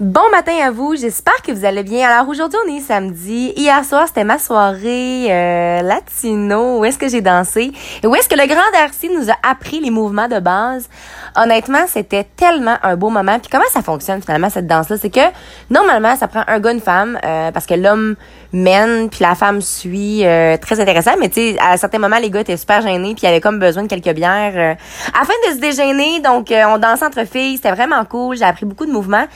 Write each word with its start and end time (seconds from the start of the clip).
Bon 0.00 0.30
matin 0.30 0.52
à 0.62 0.70
vous, 0.70 0.94
j'espère 0.94 1.42
que 1.42 1.50
vous 1.50 1.64
allez 1.64 1.82
bien. 1.82 2.08
Alors 2.08 2.28
aujourd'hui 2.28 2.56
on 2.64 2.72
est 2.72 2.78
samedi. 2.78 3.52
Hier 3.56 3.84
soir 3.84 4.04
c'était 4.06 4.22
ma 4.22 4.38
soirée 4.38 5.26
euh, 5.28 5.82
latino. 5.82 6.78
Où 6.78 6.84
est-ce 6.84 6.96
que 6.96 7.08
j'ai 7.08 7.20
dansé? 7.20 7.72
Et 8.04 8.06
où 8.06 8.14
est-ce 8.14 8.28
que 8.28 8.36
le 8.36 8.46
grand 8.46 8.62
Darcy 8.72 9.08
nous 9.08 9.28
a 9.28 9.34
appris 9.42 9.80
les 9.80 9.90
mouvements 9.90 10.28
de 10.28 10.38
base? 10.38 10.88
Honnêtement 11.34 11.84
c'était 11.88 12.22
tellement 12.36 12.76
un 12.84 12.94
beau 12.94 13.10
moment. 13.10 13.40
Puis 13.40 13.48
comment 13.50 13.68
ça 13.72 13.82
fonctionne 13.82 14.22
finalement 14.22 14.50
cette 14.50 14.68
danse-là, 14.68 14.98
c'est 14.98 15.10
que 15.10 15.32
normalement 15.68 16.14
ça 16.14 16.28
prend 16.28 16.44
un 16.46 16.60
gars 16.60 16.70
une 16.70 16.80
femme 16.80 17.18
euh, 17.24 17.50
parce 17.50 17.66
que 17.66 17.74
l'homme 17.74 18.14
mène 18.52 19.10
puis 19.10 19.18
la 19.22 19.34
femme 19.34 19.60
suit. 19.60 20.24
Euh, 20.24 20.56
très 20.58 20.78
intéressant. 20.78 21.16
Mais 21.18 21.28
tu 21.28 21.40
sais 21.40 21.56
à 21.58 21.76
certains 21.76 21.98
moments 21.98 22.20
les 22.20 22.30
gars 22.30 22.42
étaient 22.42 22.56
super 22.56 22.82
gênés 22.82 23.16
puis 23.16 23.24
ils 23.24 23.26
avaient 23.26 23.40
comme 23.40 23.58
besoin 23.58 23.82
de 23.82 23.88
quelques 23.88 24.14
bières 24.14 24.76
afin 25.20 25.34
de 25.48 25.56
se 25.56 25.60
déjeuner. 25.60 26.20
Donc 26.20 26.52
on 26.52 26.78
dansait 26.78 27.04
entre 27.04 27.26
filles. 27.26 27.56
C'était 27.56 27.72
vraiment 27.72 28.04
cool. 28.04 28.36
J'ai 28.36 28.44
appris 28.44 28.64
beaucoup 28.64 28.86
de 28.86 28.92
mouvements 28.92 29.26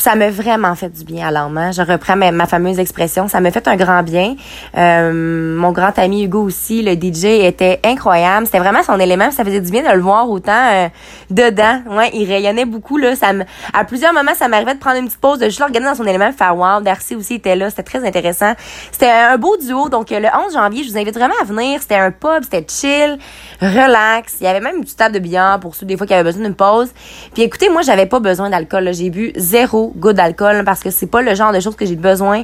ça 0.00 0.14
m'a 0.14 0.30
vraiment 0.30 0.74
fait 0.74 0.88
du 0.88 1.04
bien 1.04 1.28
à 1.28 1.30
l'âme. 1.30 1.70
Je 1.72 1.82
reprends 1.82 2.16
ma, 2.16 2.46
fameuse 2.46 2.78
expression. 2.78 3.28
Ça 3.28 3.40
m'a 3.40 3.50
fait 3.50 3.66
un 3.68 3.76
grand 3.76 4.02
bien. 4.02 4.34
Euh, 4.76 5.56
mon 5.56 5.72
grand 5.72 5.98
ami 5.98 6.24
Hugo 6.24 6.42
aussi, 6.42 6.82
le 6.82 6.92
DJ, 6.92 7.46
était 7.46 7.80
incroyable. 7.84 8.46
C'était 8.46 8.58
vraiment 8.58 8.82
son 8.82 8.98
élément. 8.98 9.30
Ça 9.30 9.44
faisait 9.44 9.60
du 9.60 9.70
bien 9.70 9.82
de 9.82 9.94
le 9.94 10.02
voir 10.02 10.28
autant 10.28 10.52
euh, 10.72 10.88
dedans. 11.30 11.82
Ouais, 11.90 12.10
il 12.14 12.26
rayonnait 12.26 12.64
beaucoup. 12.64 12.96
Là. 12.96 13.14
Ça 13.16 13.32
me, 13.32 13.44
à 13.72 13.84
plusieurs 13.84 14.12
moments, 14.12 14.34
ça 14.34 14.48
m'arrivait 14.48 14.74
de 14.74 14.80
prendre 14.80 14.98
une 14.98 15.06
petite 15.06 15.20
pause, 15.20 15.38
de 15.38 15.46
juste 15.46 15.60
le 15.60 15.66
regarder 15.66 15.88
dans 15.88 15.94
son 15.94 16.06
élément, 16.06 16.30
faire 16.32 16.56
wow. 16.56 16.80
Darcy 16.80 17.14
aussi 17.14 17.34
était 17.34 17.56
là. 17.56 17.70
C'était 17.70 17.82
très 17.82 18.06
intéressant. 18.06 18.52
C'était 18.92 19.10
un 19.10 19.36
beau 19.38 19.56
duo. 19.56 19.88
Donc, 19.88 20.10
le 20.10 20.28
11 20.46 20.54
janvier, 20.54 20.84
je 20.84 20.90
vous 20.90 20.98
invite 20.98 21.14
vraiment 21.14 21.34
à 21.40 21.44
venir. 21.44 21.80
C'était 21.80 21.96
un 21.96 22.10
pub, 22.10 22.44
c'était 22.44 22.66
chill, 22.68 23.18
relax. 23.60 24.36
Il 24.40 24.44
y 24.44 24.46
avait 24.46 24.60
même 24.60 24.76
une 24.76 24.82
petite 24.82 24.98
table 24.98 25.14
de 25.14 25.20
billard 25.20 25.60
pour 25.60 25.74
ceux 25.74 25.86
des 25.86 25.96
fois 25.96 26.06
qui 26.06 26.14
avaient 26.14 26.24
besoin 26.24 26.44
d'une 26.44 26.54
pause. 26.54 26.90
Puis 27.34 27.42
écoutez, 27.42 27.68
moi, 27.68 27.82
j'avais 27.82 28.06
pas 28.06 28.20
besoin 28.20 28.50
d'alcool. 28.50 28.90
J'ai 28.92 29.10
bu 29.10 29.32
zéro 29.36 29.89
goût 29.96 30.12
d'alcool 30.12 30.62
parce 30.64 30.80
que 30.80 30.90
c'est 30.90 31.06
pas 31.06 31.22
le 31.22 31.34
genre 31.34 31.52
de 31.52 31.60
choses 31.60 31.76
que 31.76 31.86
j'ai 31.86 31.96
besoin 31.96 32.42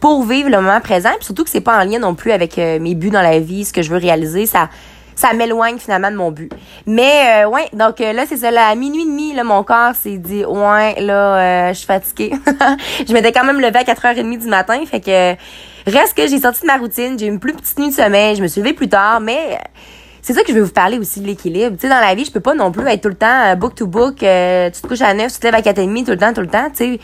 pour 0.00 0.24
vivre 0.24 0.50
le 0.50 0.60
moment 0.60 0.80
présent. 0.80 1.10
Puis 1.16 1.26
surtout 1.26 1.44
que 1.44 1.50
c'est 1.50 1.60
pas 1.60 1.78
en 1.78 1.84
lien 1.84 1.98
non 1.98 2.14
plus 2.14 2.32
avec 2.32 2.58
euh, 2.58 2.78
mes 2.78 2.94
buts 2.94 3.10
dans 3.10 3.22
la 3.22 3.38
vie, 3.40 3.64
ce 3.64 3.72
que 3.72 3.82
je 3.82 3.90
veux 3.90 3.98
réaliser. 3.98 4.46
Ça 4.46 4.68
ça 5.16 5.32
m'éloigne 5.32 5.78
finalement 5.78 6.10
de 6.10 6.16
mon 6.16 6.32
but. 6.32 6.52
Mais 6.86 7.44
euh, 7.44 7.48
ouais, 7.48 7.68
donc 7.72 8.00
euh, 8.00 8.12
là 8.12 8.24
c'est 8.28 8.38
ça 8.38 8.50
là 8.50 8.66
à 8.66 8.74
minuit 8.74 9.02
et 9.02 9.04
demi 9.04 9.32
là 9.32 9.44
mon 9.44 9.62
corps 9.62 9.94
s'est 9.94 10.16
dit 10.16 10.44
ouais 10.44 11.00
là 11.00 11.72
je 11.72 11.78
suis 11.78 11.86
fatiguée. 11.86 12.32
je 13.08 13.12
m'étais 13.12 13.30
quand 13.30 13.44
même 13.44 13.60
levée 13.60 13.78
à 13.78 13.84
4h30 13.84 14.38
du 14.38 14.48
matin, 14.48 14.80
fait 14.90 15.00
que 15.00 15.34
reste 15.90 16.16
que 16.16 16.26
j'ai 16.26 16.40
sorti 16.40 16.62
de 16.62 16.66
ma 16.66 16.78
routine, 16.78 17.16
j'ai 17.16 17.26
une 17.26 17.38
plus 17.38 17.52
petite 17.52 17.78
nuit 17.78 17.90
de 17.90 17.94
sommeil, 17.94 18.34
je 18.34 18.42
me 18.42 18.48
suis 18.48 18.60
levée 18.60 18.72
plus 18.72 18.88
tard, 18.88 19.20
mais 19.20 19.58
c'est 20.24 20.32
ça 20.32 20.40
que 20.42 20.48
je 20.48 20.54
vais 20.54 20.62
vous 20.62 20.72
parler 20.72 20.98
aussi 20.98 21.20
de 21.20 21.26
l'équilibre. 21.26 21.76
Tu 21.76 21.82
sais, 21.82 21.88
dans 21.90 22.00
la 22.00 22.14
vie, 22.14 22.24
je 22.24 22.32
peux 22.32 22.40
pas 22.40 22.54
non 22.54 22.72
plus 22.72 22.86
être 22.86 23.02
tout 23.02 23.10
le 23.10 23.14
temps 23.14 23.44
euh, 23.44 23.56
book 23.56 23.74
to 23.74 23.86
book. 23.86 24.22
Euh, 24.22 24.70
tu 24.70 24.80
te 24.80 24.86
couches 24.86 25.02
à 25.02 25.12
9, 25.12 25.30
tu 25.30 25.38
te 25.38 25.44
lèves 25.44 25.54
à 25.54 25.60
4h30 25.60 26.04
tout 26.06 26.12
le 26.12 26.16
temps, 26.16 26.32
tout 26.32 26.40
le 26.40 26.46
temps. 26.46 26.70
Tu 26.70 26.94
sais, 26.94 27.00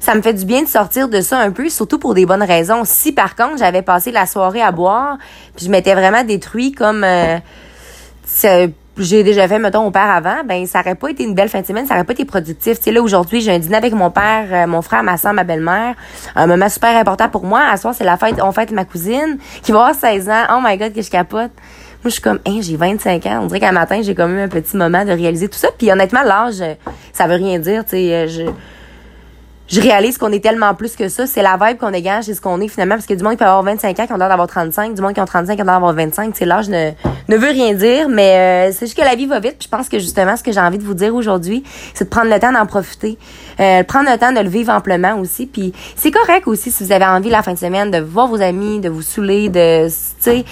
ça 0.00 0.16
me 0.16 0.22
fait 0.22 0.32
du 0.34 0.44
bien 0.44 0.64
de 0.64 0.66
sortir 0.66 1.08
de 1.08 1.20
ça 1.20 1.38
un 1.38 1.52
peu, 1.52 1.68
surtout 1.68 2.00
pour 2.00 2.14
des 2.14 2.26
bonnes 2.26 2.42
raisons. 2.42 2.82
Si 2.84 3.12
par 3.12 3.36
contre 3.36 3.58
j'avais 3.58 3.82
passé 3.82 4.10
la 4.10 4.26
soirée 4.26 4.60
à 4.60 4.72
boire, 4.72 5.18
puis 5.54 5.66
je 5.66 5.70
m'étais 5.70 5.94
vraiment 5.94 6.24
détruit 6.24 6.72
comme 6.72 7.04
euh, 7.04 7.38
j'ai 8.96 9.22
déjà 9.22 9.46
fait, 9.46 9.60
mettons, 9.60 9.86
au 9.86 9.92
père 9.92 10.10
avant, 10.10 10.42
ben 10.44 10.66
ça 10.66 10.80
aurait 10.80 10.96
pas 10.96 11.10
été 11.10 11.22
une 11.22 11.36
belle 11.36 11.48
fin 11.48 11.60
de 11.60 11.66
semaine, 11.66 11.86
ça 11.86 11.94
aurait 11.94 12.02
pas 12.02 12.14
été 12.14 12.24
productif. 12.24 12.78
Tu 12.78 12.84
sais, 12.86 12.90
là, 12.90 13.00
aujourd'hui, 13.00 13.40
j'ai 13.40 13.52
un 13.52 13.60
dîner 13.60 13.76
avec 13.76 13.92
mon 13.92 14.10
père, 14.10 14.66
mon 14.66 14.82
frère, 14.82 15.04
ma 15.04 15.16
soeur, 15.16 15.32
ma 15.32 15.44
belle-mère. 15.44 15.94
Un 16.34 16.48
moment 16.48 16.68
super 16.68 16.96
important 16.96 17.28
pour 17.28 17.44
moi. 17.44 17.60
À 17.70 17.76
soir, 17.76 17.94
c'est 17.96 18.02
la 18.02 18.16
fête, 18.16 18.42
on 18.42 18.50
fête 18.50 18.72
ma 18.72 18.84
cousine, 18.84 19.38
qui 19.62 19.70
va 19.70 19.78
avoir 19.78 19.94
16 19.94 20.28
ans. 20.28 20.42
Oh 20.52 20.58
my 20.60 20.76
God, 20.76 20.92
que 20.92 21.02
je 21.02 21.10
capote. 21.10 21.52
Moi, 22.04 22.10
je 22.10 22.10
suis 22.10 22.22
comme, 22.22 22.38
hein, 22.46 22.60
j'ai 22.60 22.76
25 22.76 23.26
ans. 23.26 23.40
On 23.42 23.46
dirait 23.46 23.60
qu'un 23.60 23.72
matin, 23.72 24.00
j'ai 24.02 24.14
comme 24.14 24.36
eu 24.36 24.40
un 24.40 24.48
petit 24.48 24.76
moment 24.76 25.04
de 25.04 25.10
réaliser 25.10 25.48
tout 25.48 25.58
ça. 25.58 25.68
Puis 25.76 25.90
honnêtement, 25.90 26.22
l'âge, 26.22 26.62
ça 27.12 27.26
veut 27.26 27.34
rien 27.34 27.58
dire. 27.58 27.84
Tu 27.84 27.90
sais, 27.90 28.28
je, 28.28 28.42
je 29.68 29.80
réalise 29.80 30.16
qu'on 30.16 30.32
est 30.32 30.42
tellement 30.42 30.74
plus 30.74 30.96
que 30.96 31.08
ça. 31.08 31.26
C'est 31.26 31.42
la 31.42 31.58
vibe 31.60 31.78
qu'on 31.78 31.90
dégage, 31.90 32.24
c'est 32.24 32.34
ce 32.34 32.40
qu'on 32.40 32.60
est 32.60 32.68
finalement. 32.68 32.94
Parce 32.94 33.06
que 33.06 33.14
du 33.14 33.22
monde 33.22 33.32
qui 33.32 33.38
peut 33.38 33.44
avoir 33.44 33.62
25 33.62 34.00
ans, 34.00 34.06
qui 34.06 34.12
ont 34.12 34.16
l'air 34.16 34.28
d'avoir 34.28 34.48
35, 34.48 34.94
du 34.94 35.02
monde 35.02 35.12
qui 35.12 35.20
ont 35.20 35.26
35, 35.26 35.56
qui 35.56 35.62
ont 35.62 35.64
l'air 35.64 35.74
d'avoir 35.74 35.92
25. 35.92 36.34
C'est 36.34 36.46
l'âge 36.46 36.68
ne, 36.68 36.90
ne 37.28 37.36
veut 37.36 37.50
rien 37.50 37.74
dire, 37.74 38.08
mais 38.08 38.68
euh, 38.70 38.72
c'est 38.72 38.86
juste 38.86 38.98
que 38.98 39.04
la 39.04 39.14
vie 39.14 39.26
va 39.26 39.40
vite. 39.40 39.56
Puis 39.58 39.68
je 39.70 39.76
pense 39.76 39.88
que 39.88 39.98
justement, 39.98 40.36
ce 40.36 40.42
que 40.42 40.52
j'ai 40.52 40.60
envie 40.60 40.78
de 40.78 40.84
vous 40.84 40.94
dire 40.94 41.14
aujourd'hui, 41.14 41.62
c'est 41.92 42.04
de 42.04 42.08
prendre 42.08 42.30
le 42.32 42.40
temps 42.40 42.52
d'en 42.52 42.64
profiter. 42.64 43.18
Euh, 43.60 43.82
prendre 43.84 44.10
le 44.10 44.16
temps 44.16 44.32
de 44.32 44.40
le 44.40 44.48
vivre 44.48 44.72
amplement 44.72 45.18
aussi. 45.18 45.46
Puis 45.46 45.74
c'est 45.96 46.10
correct 46.10 46.46
aussi 46.46 46.70
si 46.70 46.84
vous 46.84 46.92
avez 46.92 47.04
envie 47.04 47.28
la 47.28 47.42
fin 47.42 47.52
de 47.52 47.58
semaine 47.58 47.90
de 47.90 47.98
voir 47.98 48.26
vos 48.26 48.40
amis, 48.40 48.80
de 48.80 48.88
vous 48.88 49.02
saouler, 49.02 49.50
de, 49.50 49.86
tu 49.88 49.94
sais. 50.18 50.44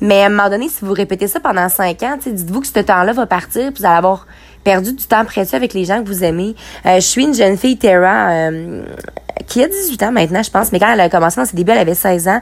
Mais 0.00 0.22
à 0.22 0.26
un 0.26 0.30
moment 0.30 0.50
donné, 0.50 0.68
si 0.68 0.84
vous 0.84 0.92
répétez 0.92 1.28
ça 1.28 1.38
pendant 1.38 1.68
5 1.68 2.02
ans, 2.02 2.18
dites-vous 2.20 2.60
que 2.60 2.66
ce 2.66 2.80
temps-là 2.80 3.12
va 3.12 3.26
partir, 3.26 3.72
puis 3.72 3.82
vous 3.82 3.86
allez 3.86 3.96
avoir 3.96 4.26
perdu 4.64 4.94
du 4.94 5.04
temps 5.04 5.24
précieux 5.24 5.56
avec 5.56 5.74
les 5.74 5.84
gens 5.84 6.02
que 6.02 6.08
vous 6.08 6.24
aimez. 6.24 6.56
Euh, 6.86 6.96
je 6.96 7.00
suis 7.00 7.22
une 7.22 7.34
jeune 7.34 7.56
fille, 7.56 7.76
Tara, 7.76 8.30
euh, 8.30 8.82
qui 9.46 9.62
a 9.62 9.68
18 9.68 10.02
ans 10.04 10.12
maintenant, 10.12 10.42
je 10.42 10.50
pense, 10.50 10.72
mais 10.72 10.80
quand 10.80 10.92
elle 10.92 11.00
a 11.00 11.08
commencé 11.08 11.40
dans 11.40 11.46
ses 11.46 11.56
débuts, 11.56 11.72
elle 11.72 11.78
avait 11.78 11.94
16 11.94 12.28
ans 12.28 12.40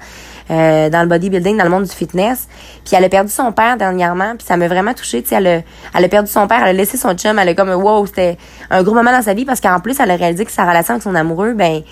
euh, 0.51 0.89
dans 0.89 1.03
le 1.03 1.09
bodybuilding, 1.09 1.57
dans 1.57 1.65
le 1.65 1.71
monde 1.71 1.85
du 1.85 1.91
fitness. 1.91 2.49
Puis 2.85 2.95
elle 2.97 3.05
a 3.05 3.09
perdu 3.09 3.31
son 3.31 3.53
père 3.53 3.77
dernièrement, 3.77 4.35
puis 4.37 4.47
ça 4.47 4.57
m'a 4.57 4.69
vraiment 4.69 4.95
touchée. 4.95 5.25
Elle 5.31 5.47
a, 5.47 5.61
elle 5.95 6.05
a 6.05 6.09
perdu 6.09 6.31
son 6.31 6.47
père, 6.47 6.61
elle 6.63 6.69
a 6.69 6.73
laissé 6.73 6.97
son 6.97 7.15
chum, 7.15 7.39
elle 7.39 7.49
a 7.49 7.55
comme, 7.55 7.71
wow, 7.71 8.07
c'était 8.07 8.39
un 8.71 8.83
gros 8.83 8.95
moment 8.95 9.11
dans 9.11 9.23
sa 9.23 9.35
vie 9.35 9.45
parce 9.45 9.61
qu'en 9.61 9.81
plus, 9.81 9.99
elle 10.01 10.11
a 10.11 10.17
réalisé 10.17 10.45
que 10.45 10.53
sa 10.53 10.65
relation 10.65 10.95
avec 10.95 11.03
son 11.03 11.15
amoureux, 11.15 11.55
ben 11.55 11.83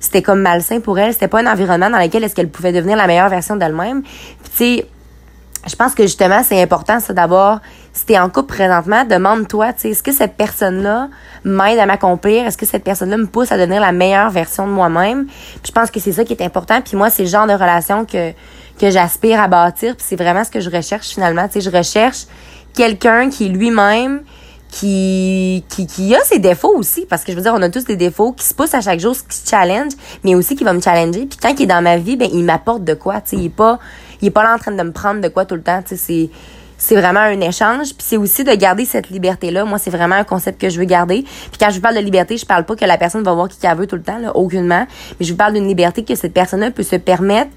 c'était 0.00 0.22
comme 0.22 0.40
malsain 0.40 0.80
pour 0.80 0.98
elle. 0.98 1.12
C'était 1.12 1.28
pas 1.28 1.40
un 1.40 1.46
environnement 1.46 1.90
dans 1.90 1.98
lequel 1.98 2.24
est-ce 2.24 2.34
qu'elle 2.34 2.48
pouvait 2.48 2.72
devenir 2.72 2.96
la 2.96 3.06
meilleure 3.06 3.28
version 3.28 3.56
d'elle-même. 3.56 4.02
Puis 4.02 4.50
tu 4.50 4.56
sais, 4.56 4.86
je 5.66 5.76
pense 5.76 5.94
que 5.94 6.04
justement, 6.04 6.42
c'est 6.42 6.60
important, 6.62 7.00
ça, 7.00 7.12
d'abord, 7.12 7.58
si 7.92 8.06
t'es 8.06 8.18
en 8.18 8.30
couple 8.30 8.54
présentement, 8.54 9.04
demande-toi, 9.04 9.72
tu 9.72 9.80
sais, 9.80 9.90
est-ce 9.90 10.02
que 10.02 10.12
cette 10.12 10.36
personne-là 10.36 11.08
m'aide 11.44 11.78
à 11.78 11.86
m'accomplir? 11.86 12.46
Est-ce 12.46 12.56
que 12.56 12.66
cette 12.66 12.84
personne-là 12.84 13.16
me 13.16 13.26
pousse 13.26 13.50
à 13.50 13.58
devenir 13.58 13.80
la 13.80 13.92
meilleure 13.92 14.30
version 14.30 14.66
de 14.66 14.72
moi-même? 14.72 15.26
Puis 15.26 15.68
je 15.68 15.72
pense 15.72 15.90
que 15.90 16.00
c'est 16.00 16.12
ça 16.12 16.24
qui 16.24 16.32
est 16.32 16.42
important. 16.42 16.80
Puis 16.80 16.96
moi, 16.96 17.10
c'est 17.10 17.24
le 17.24 17.28
genre 17.28 17.46
de 17.46 17.52
relation 17.52 18.04
que, 18.04 18.32
que 18.80 18.90
j'aspire 18.90 19.40
à 19.40 19.48
bâtir. 19.48 19.96
Puis 19.96 20.06
c'est 20.08 20.16
vraiment 20.16 20.44
ce 20.44 20.50
que 20.50 20.60
je 20.60 20.70
recherche 20.70 21.08
finalement. 21.08 21.46
Tu 21.48 21.54
sais, 21.54 21.70
je 21.70 21.76
recherche 21.76 22.26
quelqu'un 22.74 23.28
qui 23.30 23.48
lui-même 23.48 24.22
qui, 24.70 25.64
qui, 25.68 25.86
qui 25.86 26.14
a 26.14 26.20
ses 26.24 26.38
défauts 26.38 26.76
aussi, 26.76 27.06
parce 27.06 27.24
que 27.24 27.32
je 27.32 27.36
veux 27.36 27.42
dire, 27.42 27.54
on 27.54 27.62
a 27.62 27.70
tous 27.70 27.84
des 27.84 27.96
défauts, 27.96 28.32
qui 28.32 28.44
se 28.44 28.54
pousse 28.54 28.74
à 28.74 28.80
chaque 28.80 29.00
jour, 29.00 29.14
qui 29.28 29.36
se 29.36 29.48
challenge, 29.48 29.92
mais 30.24 30.34
aussi 30.34 30.56
qui 30.56 30.64
va 30.64 30.72
me 30.72 30.80
challenger. 30.80 31.26
Puis 31.26 31.38
quand 31.40 31.54
il 31.58 31.62
est 31.62 31.66
dans 31.66 31.82
ma 31.82 31.96
vie, 31.96 32.16
ben 32.16 32.28
il 32.30 32.44
m'apporte 32.44 32.84
de 32.84 32.94
quoi, 32.94 33.20
tu 33.20 33.30
sais, 33.30 33.36
il 33.36 33.46
est 33.46 33.48
pas, 33.48 33.78
il 34.20 34.28
est 34.28 34.30
pas 34.30 34.42
là 34.42 34.54
en 34.54 34.58
train 34.58 34.72
de 34.72 34.82
me 34.82 34.92
prendre 34.92 35.20
de 35.20 35.28
quoi 35.28 35.44
tout 35.44 35.54
le 35.54 35.62
temps, 35.62 35.82
c'est, 35.86 36.30
c'est 36.76 36.94
vraiment 36.94 37.20
un 37.20 37.40
échange. 37.40 37.94
Puis 37.94 38.06
c'est 38.06 38.16
aussi 38.16 38.44
de 38.44 38.52
garder 38.54 38.84
cette 38.84 39.10
liberté-là. 39.10 39.64
Moi, 39.64 39.78
c'est 39.78 39.90
vraiment 39.90 40.16
un 40.16 40.24
concept 40.24 40.60
que 40.60 40.68
je 40.68 40.78
veux 40.78 40.84
garder. 40.84 41.22
Puis 41.22 41.58
quand 41.60 41.70
je 41.70 41.76
vous 41.76 41.80
parle 41.80 41.96
de 41.96 42.00
liberté, 42.00 42.36
je 42.36 42.46
parle 42.46 42.64
pas 42.64 42.76
que 42.76 42.84
la 42.84 42.96
personne 42.96 43.22
va 43.22 43.34
voir 43.34 43.48
qui 43.48 43.58
qu'elle 43.58 43.76
veut 43.76 43.86
tout 43.86 43.96
le 43.96 44.02
temps, 44.02 44.18
là, 44.18 44.34
aucunement. 44.36 44.86
Mais 45.18 45.26
je 45.26 45.32
vous 45.32 45.38
parle 45.38 45.54
d'une 45.54 45.68
liberté 45.68 46.04
que 46.04 46.14
cette 46.14 46.32
personne-là 46.32 46.70
peut 46.70 46.82
se 46.82 46.96
permettre 46.96 47.50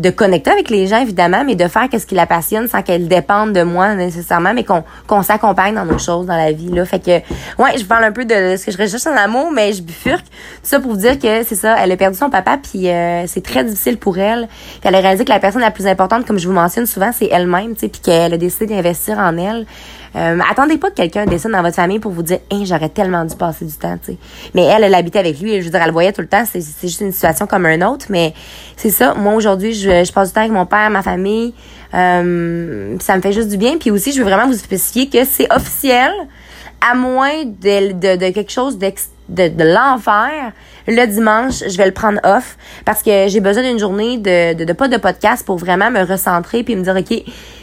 de 0.00 0.10
connecter 0.10 0.50
avec 0.50 0.70
les 0.70 0.86
gens, 0.86 1.00
évidemment, 1.00 1.44
mais 1.44 1.54
de 1.54 1.68
faire 1.68 1.88
qu'est-ce 1.90 2.06
qui 2.06 2.14
la 2.14 2.26
passionne 2.26 2.68
sans 2.68 2.82
qu'elle 2.82 3.06
dépende 3.06 3.52
de 3.52 3.62
moi 3.62 3.94
nécessairement, 3.94 4.54
mais 4.54 4.64
qu'on 4.64 4.82
qu'on 5.06 5.22
s'accompagne 5.22 5.74
dans 5.74 5.84
nos 5.84 5.98
choses 5.98 6.26
dans 6.26 6.36
la 6.36 6.52
vie. 6.52 6.70
Là. 6.70 6.84
Fait 6.84 7.00
que, 7.00 7.18
ouais, 7.62 7.78
je 7.78 7.84
parle 7.84 8.04
un 8.04 8.12
peu 8.12 8.24
de 8.24 8.56
ce 8.56 8.66
que 8.66 8.72
je 8.72 8.78
recherche 8.78 9.06
en 9.06 9.16
amour, 9.16 9.50
mais 9.52 9.72
je 9.72 9.82
bifurque. 9.82 10.24
Ça 10.62 10.80
pour 10.80 10.92
vous 10.92 10.96
dire 10.96 11.18
que 11.18 11.42
c'est 11.44 11.54
ça, 11.54 11.76
elle 11.78 11.92
a 11.92 11.96
perdu 11.96 12.16
son 12.16 12.30
papa, 12.30 12.58
puis 12.62 12.88
euh, 12.88 13.26
c'est 13.26 13.42
très 13.42 13.62
difficile 13.62 13.98
pour 13.98 14.18
elle. 14.18 14.48
Puis 14.48 14.80
elle 14.84 14.94
a 14.94 15.00
réalisé 15.00 15.24
que 15.24 15.30
la 15.30 15.40
personne 15.40 15.60
la 15.60 15.70
plus 15.70 15.86
importante, 15.86 16.26
comme 16.26 16.38
je 16.38 16.48
vous 16.48 16.54
mentionne 16.54 16.86
souvent, 16.86 17.10
c'est 17.12 17.28
elle-même, 17.30 17.74
tu 17.74 17.80
sais, 17.80 17.88
puis 17.88 18.00
qu'elle 18.00 18.32
a 18.32 18.38
décidé 18.38 18.66
d'investir 18.74 19.18
en 19.18 19.36
elle. 19.36 19.66
Euh, 20.16 20.38
attendez 20.50 20.76
pas 20.76 20.90
que 20.90 20.96
quelqu'un 20.96 21.24
décide 21.24 21.52
dans 21.52 21.62
votre 21.62 21.76
famille 21.76 22.00
pour 22.00 22.10
vous 22.10 22.24
dire 22.24 22.40
hein, 22.50 22.62
j'aurais 22.64 22.88
tellement 22.88 23.24
dû 23.24 23.36
passer 23.36 23.64
du 23.64 23.74
temps, 23.74 23.96
tu 24.04 24.12
sais. 24.12 24.18
Mais 24.54 24.62
elle, 24.62 24.82
elle 24.82 24.94
habitait 24.94 25.20
avec 25.20 25.40
lui, 25.40 25.60
je 25.60 25.64
veux 25.64 25.70
dire, 25.70 25.80
elle 25.80 25.86
le 25.86 25.92
voyait 25.92 26.12
tout 26.12 26.20
le 26.20 26.26
temps, 26.26 26.42
c'est 26.44 26.60
juste 26.82 27.00
une 27.00 27.12
situation 27.12 27.46
comme 27.46 27.64
un 27.66 27.80
autre, 27.88 28.06
mais 28.08 28.34
c'est 28.76 28.90
ça. 28.90 29.14
Moi, 29.14 29.34
aujourd'hui, 29.34 29.72
je, 29.72 29.89
je 30.04 30.12
passe 30.12 30.28
du 30.28 30.34
temps 30.34 30.40
avec 30.40 30.52
mon 30.52 30.66
père, 30.66 30.90
ma 30.90 31.02
famille, 31.02 31.54
euh, 31.94 32.96
ça 33.00 33.16
me 33.16 33.20
fait 33.22 33.32
juste 33.32 33.48
du 33.48 33.56
bien. 33.56 33.78
Puis 33.78 33.90
aussi, 33.90 34.12
je 34.12 34.18
veux 34.18 34.28
vraiment 34.28 34.46
vous 34.46 34.54
spécifier 34.54 35.08
que 35.08 35.24
c'est 35.24 35.52
officiel, 35.52 36.12
à 36.80 36.94
moins 36.94 37.44
de, 37.44 37.92
de, 38.16 38.30
quelque 38.30 38.50
chose 38.52 38.78
de, 38.78 38.90
de 39.28 39.64
l'enfer, 39.64 40.52
le 40.88 41.06
dimanche, 41.06 41.62
je 41.68 41.76
vais 41.76 41.86
le 41.86 41.92
prendre 41.92 42.18
off 42.24 42.56
parce 42.84 43.02
que 43.02 43.26
j'ai 43.28 43.40
besoin 43.40 43.62
d'une 43.62 43.78
journée 43.78 44.18
de, 44.18 44.54
de, 44.54 44.64
de, 44.64 44.72
pas 44.72 44.88
de 44.88 44.96
podcast 44.96 45.44
pour 45.44 45.56
vraiment 45.56 45.90
me 45.90 46.02
recentrer 46.02 46.62
puis 46.62 46.74
me 46.74 46.82
dire, 46.82 46.96
OK, 46.96 47.22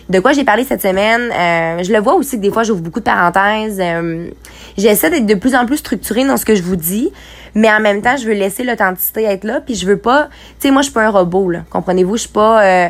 de 0.10 0.20
quoi 0.20 0.34
j'ai 0.34 0.44
parlé 0.44 0.64
cette 0.64 0.82
semaine? 0.82 1.32
Euh, 1.32 1.84
je 1.84 1.92
le 1.92 2.00
vois 2.00 2.14
aussi 2.14 2.38
que 2.38 2.42
des 2.42 2.52
fois, 2.52 2.64
j'ouvre 2.64 2.82
beaucoup 2.82 3.00
de 3.00 3.06
parenthèses. 3.06 3.80
Euh, 3.82 4.30
J'essaie 4.78 5.10
d'être 5.10 5.26
de 5.26 5.34
plus 5.34 5.56
en 5.56 5.66
plus 5.66 5.78
structurée 5.78 6.24
dans 6.26 6.38
ce 6.38 6.46
que 6.46 6.54
je 6.54 6.62
vous 6.62 6.76
dis, 6.76 7.12
mais 7.58 7.72
en 7.72 7.80
même 7.80 8.04
temps, 8.04 8.16
je 8.18 8.28
veux 8.28 8.36
laisser 8.36 8.64
l'authenticité 8.64 9.24
être 9.24 9.44
là 9.44 9.62
puis 9.62 9.74
je 9.74 9.88
veux 9.88 9.98
pas... 9.98 10.30
Tu 10.60 10.68
sais, 10.68 10.72
moi, 10.72 10.84
je 10.84 10.86
suis 10.86 10.94
pas 10.94 11.08
un 11.08 11.10
robot, 11.10 11.50
là. 11.50 11.62
Comprenez-vous? 11.72 12.16
Je 12.16 12.22
suis 12.22 12.30
pas... 12.30 12.64
Euh, 12.64 12.90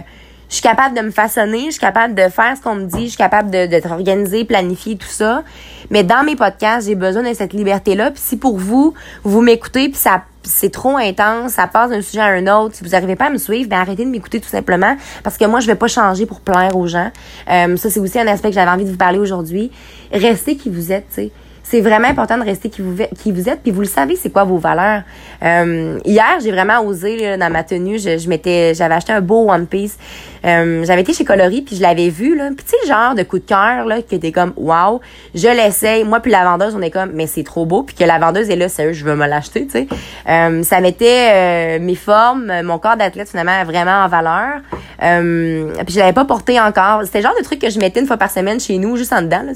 je 0.49 0.55
suis 0.55 0.61
capable 0.61 0.95
de 0.95 1.01
me 1.01 1.11
façonner, 1.11 1.65
je 1.67 1.71
suis 1.71 1.79
capable 1.79 2.15
de 2.15 2.23
faire 2.29 2.55
ce 2.57 2.61
qu'on 2.61 2.75
me 2.75 2.85
dit, 2.85 3.03
je 3.03 3.09
suis 3.09 3.17
capable 3.17 3.49
d'être 3.49 3.91
organisée, 3.91 4.43
planifier 4.43 4.97
tout 4.97 5.07
ça. 5.07 5.43
Mais 5.89 6.03
dans 6.03 6.23
mes 6.23 6.35
podcasts, 6.35 6.87
j'ai 6.87 6.95
besoin 6.95 7.23
de 7.23 7.33
cette 7.33 7.53
liberté-là. 7.53 8.11
Puis 8.11 8.21
si 8.21 8.37
pour 8.37 8.57
vous, 8.57 8.93
vous 9.23 9.41
m'écoutez, 9.41 9.89
puis 9.89 9.97
ça 9.97 10.23
c'est 10.43 10.71
trop 10.71 10.95
intense, 10.95 11.53
ça 11.53 11.67
passe 11.67 11.89
d'un 11.89 12.01
sujet 12.01 12.21
à 12.21 12.27
un 12.27 12.47
autre, 12.47 12.75
si 12.75 12.83
vous 12.85 12.91
n'arrivez 12.91 13.17
pas 13.17 13.25
à 13.25 13.29
me 13.29 13.37
suivre, 13.37 13.69
ben 13.69 13.79
arrêtez 13.79 14.05
de 14.05 14.09
m'écouter 14.09 14.39
tout 14.39 14.47
simplement 14.47 14.95
parce 15.21 15.37
que 15.37 15.43
moi 15.43 15.59
je 15.59 15.67
vais 15.67 15.75
pas 15.75 15.89
changer 15.89 16.25
pour 16.25 16.39
plaire 16.39 16.77
aux 16.77 16.87
gens. 16.87 17.11
Euh, 17.49 17.75
ça 17.75 17.89
c'est 17.89 17.99
aussi 17.99 18.17
un 18.17 18.27
aspect 18.27 18.49
que 18.49 18.55
j'avais 18.55 18.71
envie 18.71 18.85
de 18.85 18.91
vous 18.91 18.97
parler 18.97 19.19
aujourd'hui. 19.19 19.71
Restez 20.13 20.55
qui 20.55 20.69
vous 20.69 20.93
êtes, 20.93 21.07
tu 21.09 21.15
sais 21.15 21.31
c'est 21.69 21.81
vraiment 21.81 22.07
important 22.07 22.37
de 22.37 22.43
rester 22.43 22.69
qui 22.69 22.81
vous, 22.81 22.95
qui 23.21 23.33
vous 23.33 23.49
êtes, 23.49 23.61
puis 23.61 23.71
vous 23.71 23.81
le 23.81 23.87
savez, 23.87 24.15
c'est 24.15 24.29
quoi 24.29 24.45
vos 24.45 24.57
valeurs. 24.57 25.01
Euh, 25.43 25.99
hier, 26.05 26.37
j'ai 26.41 26.51
vraiment 26.51 26.79
osé 26.79 27.17
là, 27.17 27.35
dans 27.35 27.51
ma 27.51 27.63
tenue. 27.63 27.99
Je, 27.99 28.17
je 28.17 28.29
m'étais, 28.29 28.73
j'avais 28.73 28.95
acheté 28.95 29.11
un 29.11 29.19
beau 29.19 29.51
One 29.51 29.67
Piece. 29.67 29.97
Euh, 30.45 30.85
j'avais 30.85 31.01
été 31.01 31.11
chez 31.11 31.25
Coloris, 31.25 31.63
puis 31.63 31.75
je 31.75 31.81
l'avais 31.81 32.07
vu 32.07 32.37
là. 32.37 32.51
Puis 32.55 32.65
tu 32.65 32.71
sais, 32.71 32.87
genre 32.87 33.15
de 33.15 33.23
coup 33.23 33.39
de 33.39 33.43
cœur 33.43 33.85
là, 33.85 34.01
qui 34.01 34.15
était 34.15 34.31
comme 34.31 34.53
wow, 34.55 35.01
je 35.35 35.49
l'essaye. 35.49 36.05
Moi 36.05 36.21
puis 36.21 36.31
la 36.31 36.45
vendeuse, 36.45 36.73
on 36.73 36.81
est 36.81 36.89
comme 36.89 37.11
mais 37.13 37.27
c'est 37.27 37.43
trop 37.43 37.65
beau, 37.65 37.83
puis 37.83 37.97
que 37.97 38.03
la 38.05 38.17
vendeuse 38.17 38.49
est 38.49 38.55
là, 38.55 38.69
sérieux, 38.69 38.93
je 38.93 39.03
veux 39.03 39.15
me 39.15 39.27
l'acheter, 39.27 39.65
tu 39.65 39.71
sais. 39.71 39.87
Euh, 40.29 40.63
ça 40.63 40.79
mettait 40.79 41.79
mes 41.79 41.95
formes, 41.95 42.61
mon 42.63 42.79
corps 42.79 42.95
d'athlète 42.95 43.29
finalement 43.29 43.65
vraiment 43.65 44.05
en 44.05 44.07
valeur. 44.07 44.61
puis 44.99 45.93
je 45.93 45.99
l'avais 45.99 46.13
pas 46.13 46.23
porté 46.23 46.61
encore. 46.61 47.01
C'était 47.03 47.19
le 47.19 47.23
genre 47.23 47.35
de 47.37 47.43
truc 47.43 47.59
que 47.59 47.69
je 47.69 47.79
mettais 47.79 47.99
une 47.99 48.07
fois 48.07 48.17
par 48.17 48.31
semaine 48.31 48.61
chez 48.61 48.77
nous, 48.77 48.95
juste 48.95 49.11
en 49.11 49.21
dedans, 49.21 49.43
là, 49.45 49.51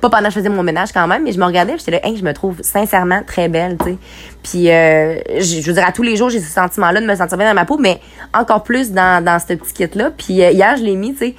pas 0.00 0.10
pendant 0.10 0.28
que 0.28 0.34
je 0.34 0.38
faisais 0.38 0.48
mon 0.48 0.62
ménage 0.62 0.92
quand 0.92 1.08
même 1.08 1.23
mais 1.24 1.32
je 1.32 1.38
me 1.38 1.44
regardais, 1.44 1.76
j'étais 1.78 1.90
là, 1.92 2.06
hey, 2.06 2.16
je 2.16 2.24
me 2.24 2.32
trouve 2.32 2.62
sincèrement 2.62 3.22
très 3.26 3.48
belle, 3.48 3.76
tu 3.78 3.90
sais. 3.92 3.96
Puis, 4.42 4.70
euh, 4.70 5.16
je, 5.40 5.66
veux 5.66 5.72
dire, 5.72 5.86
à 5.86 5.92
tous 5.92 6.02
les 6.02 6.16
jours, 6.16 6.30
j'ai 6.30 6.40
ce 6.40 6.50
sentiment-là 6.50 7.00
de 7.00 7.06
me 7.06 7.14
sentir 7.14 7.38
bien 7.38 7.48
dans 7.48 7.54
ma 7.54 7.64
peau, 7.64 7.78
mais 7.78 8.00
encore 8.32 8.62
plus 8.62 8.92
dans, 8.92 9.24
dans 9.24 9.38
ce 9.38 9.54
petit 9.54 9.72
kit-là. 9.72 10.10
Puis, 10.16 10.42
euh, 10.42 10.50
hier, 10.50 10.76
je 10.76 10.82
l'ai 10.82 10.96
mis, 10.96 11.12
tu 11.12 11.18
sais. 11.18 11.34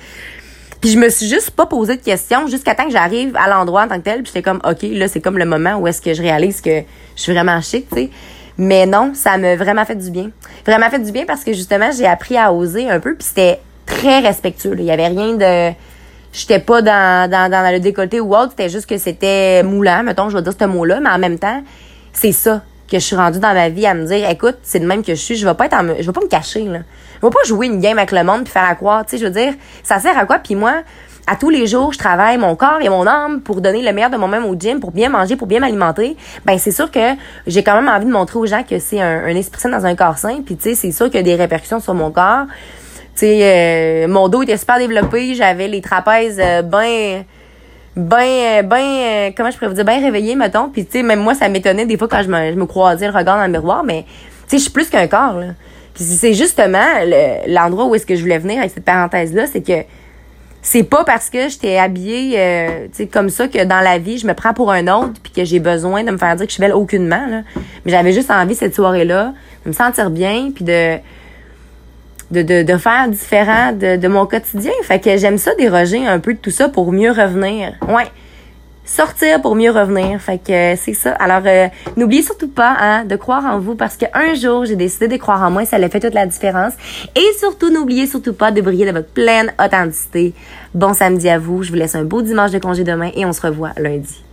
Puis, 0.82 0.90
je 0.92 1.00
me 1.00 1.10
suis 1.10 1.28
juste 1.28 1.52
pas 1.52 1.66
posé 1.66 1.96
de 1.98 2.02
questions 2.02 2.48
jusqu'à 2.48 2.76
temps 2.76 2.86
que 2.86 2.92
j'arrive 2.92 3.36
à 3.36 3.48
l'endroit 3.48 3.84
en 3.84 3.88
tant 3.88 3.98
que 3.98 4.04
tel. 4.04 4.24
Puis, 4.24 4.32
j'étais 4.34 4.42
comme, 4.42 4.60
OK, 4.64 4.82
là, 4.84 5.08
c'est 5.08 5.22
comme 5.22 5.38
le 5.38 5.46
moment 5.46 5.76
où 5.78 5.88
est-ce 5.88 6.02
que 6.02 6.14
je 6.14 6.22
réalise 6.22 6.62
que 6.62 6.82
je 7.16 7.22
suis 7.22 7.34
vraiment 7.34 7.62
chic, 7.62 7.88
tu 7.90 7.96
sais. 7.96 8.10
Mais 8.58 8.86
non, 8.86 9.12
ça 9.14 9.38
m'a 9.38 9.56
vraiment 9.56 9.86
fait 9.86 9.96
du 9.96 10.10
bien. 10.12 10.32
Vraiment 10.66 10.90
fait 10.90 11.00
du 11.00 11.12
bien 11.12 11.26
parce 11.26 11.44
que 11.44 11.54
justement, 11.54 11.90
j'ai 11.96 12.06
appris 12.06 12.38
à 12.38 12.54
oser 12.54 12.90
un 12.90 13.00
peu. 13.00 13.16
Puis, 13.16 13.28
c'était 13.28 13.60
très 13.86 14.20
respectueux. 14.20 14.76
Il 14.78 14.86
y 14.86 14.92
avait 14.92 15.08
rien 15.08 15.34
de 15.36 15.76
j'étais 16.36 16.60
pas 16.60 16.82
dans, 16.82 17.30
dans, 17.30 17.50
dans 17.50 17.72
le 17.72 17.80
décolleté 17.80 18.20
ou 18.20 18.36
autre, 18.36 18.52
c'était 18.52 18.70
juste 18.70 18.88
que 18.88 18.98
c'était 18.98 19.64
moulant, 19.64 20.04
mettons, 20.04 20.30
je 20.30 20.38
vais 20.38 20.44
dire 20.44 20.54
ce 20.60 20.66
mot-là, 20.66 21.00
mais 21.00 21.10
en 21.10 21.18
même 21.18 21.40
temps, 21.40 21.64
c'est 22.12 22.34
ça 22.34 22.62
que 22.92 23.00
je 23.00 23.04
suis 23.04 23.16
rendue 23.16 23.40
dans 23.40 23.54
ma 23.54 23.70
vie 23.70 23.88
à 23.88 23.94
me 23.94 24.06
dire, 24.06 24.30
écoute, 24.30 24.58
c'est 24.62 24.80
le 24.80 24.86
même 24.86 25.04
que 25.04 25.16
je 25.16 25.22
suis, 25.22 25.36
je 25.36 25.48
vais 25.48 25.54
pas 25.54 25.66
être 25.66 25.74
en, 25.74 25.88
je 25.88 26.06
vais 26.06 26.12
pas 26.12 26.22
me 26.22 26.28
cacher, 26.28 26.66
là. 26.66 26.80
Je 27.22 27.26
vais 27.26 27.32
pas 27.32 27.44
jouer 27.46 27.68
une 27.68 27.80
game 27.80 27.98
avec 27.98 28.12
le 28.12 28.24
monde 28.24 28.44
puis 28.44 28.52
faire 28.52 28.70
à 28.70 28.76
quoi, 28.76 29.04
tu 29.06 29.12
sais, 29.12 29.18
je 29.18 29.26
veux 29.26 29.32
dire, 29.32 29.54
ça 29.82 30.00
sert 30.00 30.18
à 30.18 30.26
quoi? 30.26 30.40
Puis 30.40 30.54
moi, 30.54 30.84
à 31.26 31.36
tous 31.36 31.50
les 31.50 31.66
jours, 31.66 31.94
je 31.94 31.98
travaille 31.98 32.38
mon 32.38 32.56
corps 32.56 32.82
et 32.82 32.90
mon 32.90 33.08
âme 33.08 33.42
pour 33.42 33.62
donner 33.62 33.82
le 33.82 33.92
meilleur 33.94 34.12
de 34.12 34.18
moi-même 34.18 34.46
au 34.46 34.56
gym, 34.56 34.80
pour 34.80 34.92
bien 34.92 35.10
manger, 35.10 35.36
pour 35.36 35.48
bien 35.48 35.60
m'alimenter. 35.60 36.18
Ben 36.46 36.60
c'est 36.60 36.72
sûr 36.72 36.92
que 36.92 37.00
j'ai 37.48 37.64
quand 37.64 37.74
même 37.74 37.88
envie 37.88 38.06
de 38.06 38.12
montrer 38.12 38.38
aux 38.38 38.46
gens 38.46 38.62
que 38.62 38.78
c'est 38.78 39.02
un, 39.02 39.24
un 39.24 39.36
esprit 39.36 39.60
sain 39.60 39.70
dans 39.70 39.86
un 39.86 39.96
corps 39.96 40.20
sain. 40.20 40.42
Puis 40.46 40.56
tu 40.56 40.64
sais, 40.70 40.76
c'est 40.76 40.92
sûr 40.92 41.08
qu'il 41.08 41.16
y 41.16 41.20
a 41.20 41.24
des 41.24 41.36
répercussions 41.36 41.80
sur 41.80 41.96
mon 41.96 42.12
corps 42.12 42.46
sais, 43.20 43.40
euh, 43.42 44.08
mon 44.08 44.28
dos 44.28 44.44
était 44.44 44.58
super 44.58 44.78
développé, 44.78 45.36
j'avais 45.36 45.68
les 45.68 45.82
trapèzes 45.82 46.40
euh, 46.42 46.62
ben 46.62 47.24
ben 47.96 48.68
ben 48.68 49.34
comment 49.36 49.50
je 49.50 49.56
pourrais 49.56 49.70
vous 49.70 49.76
dire 49.76 49.86
bien 49.86 50.02
réveillés 50.02 50.36
mettons. 50.36 50.70
Puis 50.70 50.86
tu 50.86 50.94
sais 50.94 51.04
même 51.04 51.22
moi 51.22 51.34
ça 51.34 51.48
m'étonnait 51.48 51.86
des 51.86 51.98
fois 51.98 52.08
quand 52.08 52.22
je 52.24 52.28
me, 52.28 52.52
je 52.52 52.58
me 52.58 52.66
croisais 52.66 53.08
le 53.08 53.14
regard 53.18 53.38
dans 53.38 53.46
le 53.46 53.52
miroir 53.52 53.84
mais 53.84 54.04
tu 54.04 54.12
sais 54.48 54.58
je 54.58 54.64
suis 54.64 54.72
plus 54.72 54.90
qu'un 54.90 55.08
corps 55.08 55.40
là. 55.40 55.48
Puis 55.94 56.04
c'est 56.04 56.34
justement 56.34 56.86
l'endroit 57.48 57.86
où 57.86 57.96
est-ce 57.96 58.06
que 58.06 58.16
je 58.16 58.22
voulais 58.22 58.38
venir 58.38 58.60
avec 58.60 58.72
cette 58.72 58.84
parenthèse 58.84 59.34
là 59.34 59.48
c'est 59.48 59.62
que 59.62 59.86
c'est 60.62 60.84
pas 60.84 61.06
parce 61.06 61.30
que 61.30 61.48
j'étais 61.48 61.78
habillée 61.78 62.34
euh, 62.38 62.88
tu 62.88 62.98
sais 62.98 63.08
comme 63.08 63.30
ça 63.30 63.48
que 63.48 63.64
dans 63.64 63.80
la 63.80 63.98
vie 63.98 64.18
je 64.18 64.28
me 64.28 64.34
prends 64.34 64.54
pour 64.54 64.72
un 64.72 64.88
autre 64.88 65.14
puis 65.24 65.32
que 65.32 65.46
j'ai 65.46 65.60
besoin 65.60 66.04
de 66.04 66.12
me 66.12 66.18
faire 66.18 66.36
dire 66.36 66.48
que 66.48 66.50
je 66.50 66.56
suis 66.56 66.62
belle 66.62 66.74
aucunement 66.74 67.28
là. 67.28 67.44
Mais 67.86 67.92
j'avais 67.92 68.12
juste 68.12 68.30
envie 68.30 68.56
cette 68.56 68.76
soirée 68.76 69.06
là 69.06 69.34
de 69.64 69.70
me 69.70 69.74
sentir 69.74 70.10
bien 70.10 70.50
puis 70.54 70.66
de 70.66 70.98
de, 72.32 72.42
de, 72.42 72.64
de 72.64 72.78
faire 72.78 73.08
différent 73.08 73.72
de, 73.72 73.98
de 73.98 74.08
mon 74.08 74.26
quotidien. 74.26 74.72
Fait 74.84 75.00
que 75.00 75.18
j'aime 75.18 75.38
ça 75.38 75.54
déroger 75.56 76.06
un 76.06 76.20
peu 76.20 76.34
de 76.34 76.40
tout 76.40 76.52
ça 76.52 76.70
pour 76.70 76.92
mieux 76.92 77.12
revenir. 77.12 77.74
Ouais. 77.88 78.08
Sortir 78.88 79.42
pour 79.42 79.56
mieux 79.56 79.72
revenir. 79.72 80.22
Fait 80.22 80.38
que 80.38 80.76
c'est 80.76 80.94
ça. 80.94 81.12
Alors, 81.14 81.42
euh, 81.46 81.68
n'oubliez 81.98 82.22
surtout 82.22 82.50
pas 82.50 82.76
hein, 82.80 83.04
de 83.04 83.16
croire 83.16 83.44
en 83.46 83.58
vous 83.58 83.76
parce 83.76 83.98
qu'un 83.98 84.36
jour, 84.36 84.66
j'ai 84.66 84.76
décidé 84.76 85.08
de 85.08 85.18
croire 85.18 85.42
en 85.42 85.50
moi. 85.50 85.66
Ça 85.66 85.78
a 85.78 85.90
fait 85.90 86.00
toute 86.00 86.14
la 86.14 86.28
différence. 86.28 86.74
Et 87.16 87.38
surtout, 87.40 87.72
n'oubliez 87.72 88.06
surtout 88.06 88.34
pas 88.34 88.52
de 88.52 88.62
briller 88.62 88.86
de 88.86 88.92
votre 88.92 89.10
pleine 89.10 89.54
authenticité. 89.64 90.34
Bon 90.74 90.94
samedi 90.94 91.30
à 91.30 91.40
vous. 91.40 91.64
Je 91.64 91.70
vous 91.70 91.78
laisse 91.78 91.96
un 91.96 92.04
beau 92.04 92.22
dimanche 92.22 92.52
de 92.52 92.60
congé 92.60 92.84
demain 92.84 93.12
et 93.16 93.26
on 93.26 93.34
se 93.34 93.42
revoit 93.42 93.72
lundi. 93.78 94.25